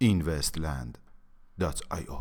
investland.io 0.00 2.18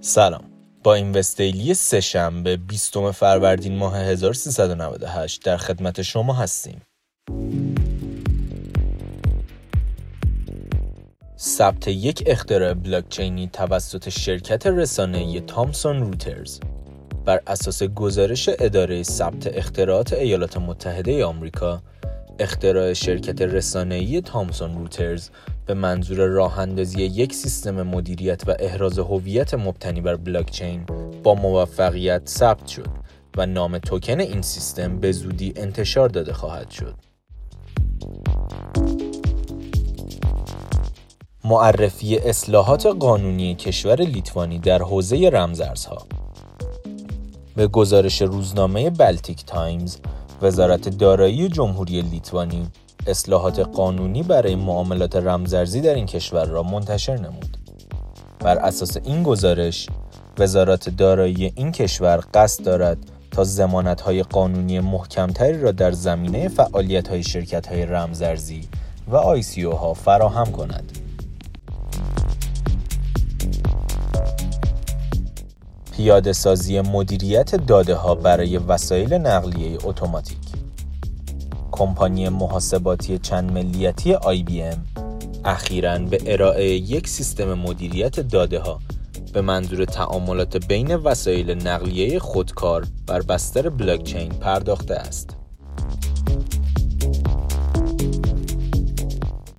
سلام. 0.00 0.44
با 0.82 0.94
این 0.94 1.12
وستیلی 1.12 1.74
سهشنبه 1.74 2.56
20 2.56 3.10
فروردین 3.10 3.76
ماه 3.76 3.98
1398 3.98 5.44
در 5.44 5.56
خدمت 5.56 6.02
شما 6.02 6.34
هستیم. 6.34 6.82
ثبت 11.58 11.88
یک 11.88 12.22
اختراع 12.26 12.74
بلاکچینی 12.74 13.50
توسط 13.52 14.08
شرکت 14.08 14.66
رسانه‌ای 14.66 15.40
تامسون 15.40 16.00
روترز 16.00 16.60
بر 17.24 17.40
اساس 17.46 17.82
گزارش 17.82 18.50
اداره 18.58 19.02
ثبت 19.02 19.46
اختراعات 19.46 20.12
ایالات 20.12 20.56
متحده 20.56 21.24
آمریکا 21.24 21.82
اختراع 22.38 22.92
شرکت 22.92 23.42
رسانه‌ای 23.42 24.20
تامسون 24.20 24.78
روترز 24.78 25.30
به 25.66 25.74
منظور 25.74 26.26
راه 26.26 26.58
اندازی 26.58 27.02
یک 27.02 27.34
سیستم 27.34 27.82
مدیریت 27.82 28.48
و 28.48 28.54
احراز 28.58 28.98
هویت 28.98 29.54
مبتنی 29.54 30.00
بر 30.00 30.16
بلاکچین 30.16 30.86
با 31.22 31.34
موفقیت 31.34 32.22
ثبت 32.28 32.66
شد 32.66 32.88
و 33.36 33.46
نام 33.46 33.78
توکن 33.78 34.20
این 34.20 34.42
سیستم 34.42 35.00
به 35.00 35.12
زودی 35.12 35.52
انتشار 35.56 36.08
داده 36.08 36.32
خواهد 36.32 36.70
شد. 36.70 36.94
معرفی 41.48 42.18
اصلاحات 42.18 42.86
قانونی 42.86 43.54
کشور 43.54 44.02
لیتوانی 44.02 44.58
در 44.58 44.82
حوزه 44.82 45.30
رمزارزها 45.32 46.06
به 47.56 47.66
گزارش 47.66 48.22
روزنامه 48.22 48.90
بلتیک 48.90 49.44
تایمز 49.44 49.96
وزارت 50.42 50.88
دارایی 50.88 51.48
جمهوری 51.48 52.02
لیتوانی 52.02 52.66
اصلاحات 53.06 53.58
قانونی 53.58 54.22
برای 54.22 54.54
معاملات 54.54 55.16
رمزارزی 55.16 55.80
در 55.80 55.94
این 55.94 56.06
کشور 56.06 56.44
را 56.44 56.62
منتشر 56.62 57.16
نمود. 57.16 57.56
بر 58.40 58.58
اساس 58.58 58.96
این 59.04 59.22
گزارش، 59.22 59.88
وزارت 60.38 60.88
دارایی 60.88 61.52
این 61.56 61.72
کشور 61.72 62.24
قصد 62.34 62.64
دارد 62.64 62.98
تا 63.30 63.94
های 64.04 64.22
قانونی 64.22 64.80
محکمتری 64.80 65.60
را 65.60 65.72
در 65.72 65.92
زمینه 65.92 66.48
فعالیت‌های 66.48 67.22
شرکت‌های 67.22 67.86
رمزارزی 67.86 68.68
و 69.12 69.40
ICO 69.40 69.74
ها 69.74 69.94
فراهم 69.94 70.52
کند. 70.52 71.07
پیاده 75.98 76.32
سازی 76.32 76.80
مدیریت 76.80 77.54
داده 77.54 77.94
ها 77.94 78.14
برای 78.14 78.58
وسایل 78.58 79.14
نقلیه 79.14 79.78
اتوماتیک 79.84 80.38
کمپانی 81.72 82.28
محاسباتی 82.28 83.18
چند 83.18 83.52
ملیتی 83.52 84.14
IBM 84.14 84.78
اخیرا 85.44 85.98
به 85.98 86.18
ارائه 86.26 86.68
یک 86.68 87.08
سیستم 87.08 87.54
مدیریت 87.54 88.20
داده 88.20 88.58
ها 88.58 88.78
به 89.32 89.40
منظور 89.40 89.84
تعاملات 89.84 90.66
بین 90.66 90.94
وسایل 90.94 91.68
نقلیه 91.68 92.18
خودکار 92.18 92.86
بر 93.06 93.22
بستر 93.22 93.68
بلاکچین 93.68 94.28
پرداخته 94.28 94.94
است. 94.94 95.36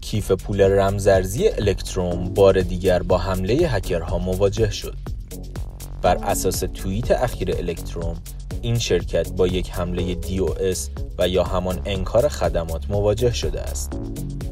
کیف 0.02 0.31
پول 0.31 0.62
رمزارزی 0.62 1.48
الکتروم 1.48 2.34
بار 2.34 2.62
دیگر 2.62 3.03
با 3.03 3.18
حمله 3.18 3.53
هکرها 3.53 4.18
مواجه 4.18 4.72
شد. 4.72 5.19
بر 6.02 6.17
اساس 6.17 6.59
توییت 6.59 7.11
اخیر 7.11 7.55
الکتروم 7.58 8.17
این 8.61 8.80
شرکت 8.80 9.31
با 9.31 9.47
یک 9.47 9.72
حمله 9.72 10.17
DOS 10.22 10.78
و 11.17 11.28
یا 11.28 11.44
همان 11.44 11.81
انکار 11.85 12.28
خدمات 12.28 12.90
مواجه 12.90 13.34
شده 13.34 13.62
است. 13.62 14.00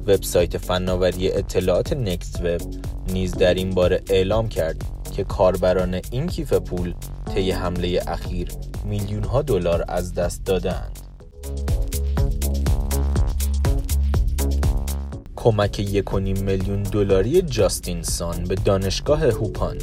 وبسایت 0.07 0.57
فناوری 0.57 1.31
اطلاعات 1.31 1.93
نکست 1.93 2.41
وب 2.41 2.61
نیز 3.13 3.31
در 3.31 3.53
این 3.53 3.69
باره 3.69 4.01
اعلام 4.09 4.49
کرد 4.49 4.83
که 5.15 5.23
کاربران 5.23 6.01
این 6.11 6.27
کیف 6.27 6.53
پول 6.53 6.93
طی 7.33 7.51
حمله 7.51 8.03
اخیر 8.07 8.51
میلیون 8.85 9.23
ها 9.23 9.41
دلار 9.41 9.85
از 9.87 10.13
دست 10.13 10.45
دادند. 10.45 10.99
کمک 15.35 15.81
1.5 15.81 16.13
میلیون 16.13 16.83
دلاری 16.83 17.41
جاستین 17.41 18.03
سان 18.03 18.43
به 18.43 18.55
دانشگاه 18.55 19.25
هوپان 19.25 19.77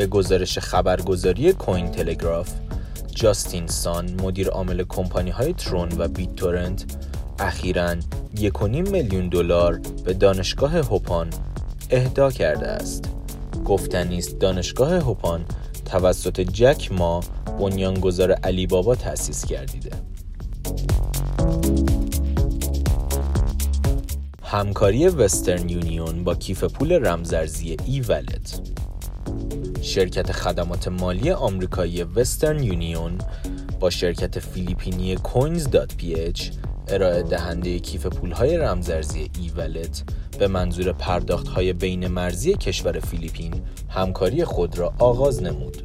به 0.00 0.06
گزارش 0.06 0.58
خبرگزاری 0.58 1.52
کوین 1.52 1.90
تلگراف 1.90 2.50
جاستین 3.14 3.66
سان 3.66 4.20
مدیر 4.22 4.48
عامل 4.48 4.84
کمپانی 4.88 5.30
های 5.30 5.52
ترون 5.52 5.88
و 5.98 6.08
بیت 6.08 6.36
تورنت 6.36 6.84
اخیرا 7.38 7.94
1.5 8.36 8.62
میلیون 8.66 9.28
دلار 9.28 9.80
به 10.04 10.14
دانشگاه 10.14 10.72
هوپان 10.78 11.30
اهدا 11.90 12.30
کرده 12.30 12.66
است. 12.68 13.04
گفتنی 13.64 14.18
است 14.18 14.38
دانشگاه 14.38 14.94
هوپان 14.94 15.44
توسط 15.84 16.40
جک 16.40 16.92
ما 16.92 17.20
بنیانگذار 17.58 18.32
علی 18.32 18.66
بابا 18.66 18.94
تأسیس 18.94 19.46
گردیده. 19.46 19.90
همکاری 24.42 25.08
وسترن 25.08 25.68
یونیون 25.68 26.24
با 26.24 26.34
کیف 26.34 26.64
پول 26.64 26.92
رمزارزی 26.92 27.76
ای 27.86 28.00
ولت 28.00 28.60
شرکت 29.82 30.32
خدمات 30.32 30.88
مالی 30.88 31.30
آمریکایی 31.30 32.02
وسترن 32.02 32.62
یونیون 32.62 33.18
با 33.80 33.90
شرکت 33.90 34.38
فیلیپینی 34.38 35.16
coins.ph 35.16 36.42
ارائه 36.88 37.22
دهنده 37.22 37.78
کیف 37.78 38.06
پولهای 38.06 38.56
رمزارزی 38.56 39.30
e-wallet 39.40 40.02
به 40.38 40.48
منظور 40.48 40.92
پرداختهای 40.92 41.72
بین 41.72 42.08
مرزی 42.08 42.54
کشور 42.54 43.00
فیلیپین 43.00 43.54
همکاری 43.88 44.44
خود 44.44 44.78
را 44.78 44.94
آغاز 44.98 45.42
نمود. 45.42 45.82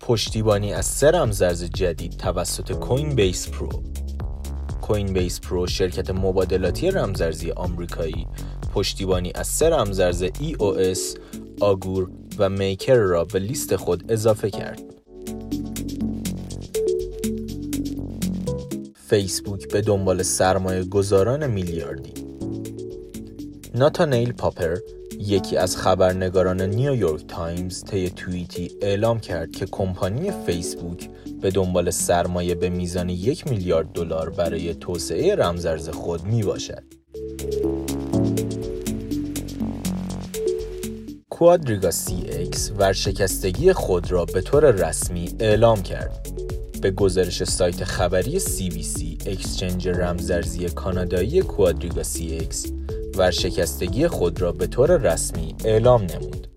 پشتیبانی 0.00 0.72
از 0.72 0.86
سه 0.86 1.10
رمزارز 1.10 1.64
جدید 1.64 2.16
توسط 2.16 2.72
کوین 2.72 3.14
بیس 3.14 3.48
پرو 3.48 3.82
کوین 4.82 5.12
بیس 5.12 5.40
پرو 5.40 5.66
شرکت 5.66 6.10
مبادلاتی 6.10 6.90
رمزارزی 6.90 7.50
آمریکایی 7.50 8.26
پشتیبانی 8.76 9.32
از 9.34 9.46
سه 9.46 9.68
رمزارز 9.68 10.24
EOS، 10.24 11.18
آگور 11.60 12.10
و 12.38 12.48
میکر 12.48 12.94
را 12.94 13.24
به 13.24 13.38
لیست 13.38 13.76
خود 13.76 14.12
اضافه 14.12 14.50
کرد. 14.50 14.82
فیسبوک 18.94 19.68
به 19.68 19.80
دنبال 19.80 20.22
سرمایه 20.22 20.84
گذاران 20.84 21.46
میلیاردی 21.46 22.12
ناتانیل 23.74 24.32
پاپر 24.32 24.76
یکی 25.18 25.56
از 25.56 25.76
خبرنگاران 25.76 26.62
نیویورک 26.62 27.26
تایمز 27.26 27.84
طی 27.84 28.10
توییتی 28.10 28.70
اعلام 28.82 29.20
کرد 29.20 29.50
که 29.50 29.66
کمپانی 29.66 30.32
فیسبوک 30.46 31.10
به 31.40 31.50
دنبال 31.50 31.90
سرمایه 31.90 32.54
به 32.54 32.68
میزان 32.68 33.08
یک 33.08 33.46
میلیارد 33.46 33.92
دلار 33.92 34.30
برای 34.30 34.74
توسعه 34.74 35.34
رمزارز 35.34 35.88
خود 35.88 36.24
می 36.24 36.42
باشد. 36.42 37.05
کوادریگا 41.38 41.90
اکس 42.28 42.72
ورشکستگی 42.78 43.72
خود 43.72 44.12
را 44.12 44.24
به 44.24 44.40
طور 44.40 44.70
رسمی 44.70 45.28
اعلام 45.40 45.82
کرد. 45.82 46.28
به 46.82 46.90
گزارش 46.90 47.44
سایت 47.44 47.84
خبری 47.84 48.40
CBC 48.40 49.26
exchange 49.26 49.88
رمزارزی 49.88 50.68
کانادایی 50.68 51.42
کوادریگا 51.42 52.00
اکس 52.40 52.66
ورشکستگی 53.16 54.08
خود 54.08 54.42
را 54.42 54.52
به 54.52 54.66
طور 54.66 54.96
رسمی 54.96 55.54
اعلام 55.64 56.02
نمود. 56.02 56.48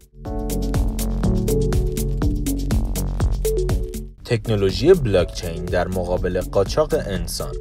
تکنولوژی 4.25 4.93
بلاکچین 4.93 5.65
در 5.65 5.87
مقابل 5.87 6.41
قاچاق 6.41 6.93
انسان 6.93 7.55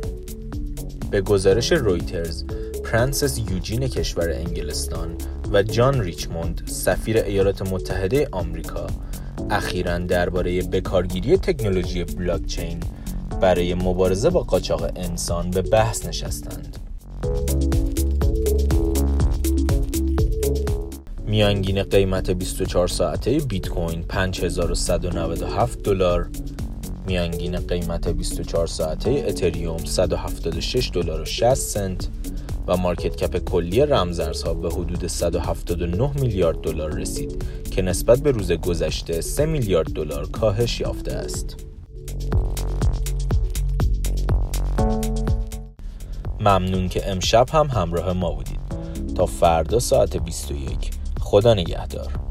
به 1.11 1.21
گزارش 1.21 1.73
رویترز 1.73 2.45
پرنسس 2.93 3.39
یوجین 3.39 3.89
کشور 3.89 4.31
انگلستان 4.31 5.17
و 5.53 5.63
جان 5.63 6.01
ریچموند 6.01 6.63
سفیر 6.67 7.19
ایالات 7.19 7.73
متحده 7.73 8.29
آمریکا 8.33 8.87
اخیرا 9.51 9.99
درباره 9.99 10.63
بکارگیری 10.63 11.37
تکنولوژی 11.37 12.05
بلاکچین 12.05 12.81
برای 13.41 13.75
مبارزه 13.75 14.31
با 14.31 14.41
قاچاق 14.41 14.91
انسان 14.97 15.51
به 15.51 15.63
بحث 15.63 16.07
نشستند. 16.07 16.79
میانگین 21.27 21.83
قیمت 21.83 22.31
24 22.31 22.89
ساعته 22.89 23.39
بیت 23.39 23.69
کوین 23.69 24.03
5197 24.03 25.83
دلار 25.83 26.29
میانگین 27.07 27.57
قیمت 27.57 28.09
24 28.09 28.67
ساعته 28.67 29.25
اتریوم 29.29 29.85
176 29.85 30.91
دلار 30.95 31.21
و 31.21 31.25
60 31.25 31.55
سنت 31.55 32.09
و 32.69 32.77
مارکت 32.77 33.17
کپ 33.17 33.39
کلی 33.39 33.81
رمزارزها 33.81 34.55
به 34.55 34.71
حدود 34.71 35.07
179 35.07 36.11
میلیارد 36.21 36.61
دلار 36.61 36.95
رسید 36.95 37.45
که 37.71 37.83
نسبت 37.83 38.21
به 38.21 38.31
روز 38.31 38.53
گذشته 38.53 39.21
3 39.21 39.47
میلیارد 39.47 39.93
دلار 39.93 40.27
کاهش 40.27 40.81
یافته 40.81 41.13
است. 41.13 41.57
ممنون 46.41 46.89
که 46.89 47.11
امشب 47.11 47.51
هم 47.51 47.67
همراه 47.67 48.13
ما 48.13 48.33
بودید. 48.33 48.61
تا 49.15 49.27
فردا 49.27 49.79
ساعت 49.79 50.17
21 50.17 50.91
خدا 51.21 51.55
نگهدار. 51.55 52.28